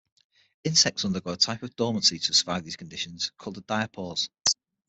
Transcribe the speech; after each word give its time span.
Insects 0.63 1.05
undergo 1.05 1.29
a 1.33 1.37
type 1.37 1.61
of 1.61 1.75
dormancy 1.75 2.17
to 2.17 2.33
survive 2.33 2.63
these 2.65 2.75
conditions, 2.75 3.31
called 3.37 3.63
diapause. 3.67 4.29